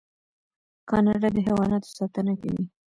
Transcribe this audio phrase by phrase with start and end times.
[0.89, 2.63] کاناډا د حیواناتو ساتنه کوي.